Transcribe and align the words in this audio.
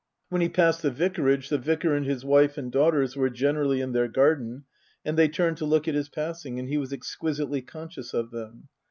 When 0.29 0.41
he 0.41 0.49
passed 0.49 0.81
the 0.81 0.89
Vicarage, 0.89 1.49
the 1.49 1.59
Vicar 1.59 1.93
and 1.93 2.07
his 2.07 2.25
wife 2.25 2.57
and 2.57 2.71
daughters 2.71 3.15
were 3.15 3.29
generally 3.29 3.81
in 3.81 3.91
their 3.91 4.07
garden, 4.07 4.63
and 5.05 5.15
they 5.15 5.27
turned 5.27 5.57
to 5.57 5.65
look 5.65 5.87
at 5.87 5.93
his 5.93 6.09
passing, 6.09 6.57
and 6.57 6.67
he 6.67 6.79
was 6.79 6.91
exquisitely 6.91 7.61
conscious 7.61 8.11
of 8.11 8.31
them. 8.31 8.67